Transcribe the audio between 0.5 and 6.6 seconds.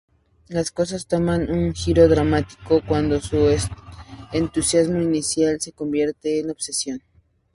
cosas toman un giro dramático cuando su entusiasmo inicial se convierte en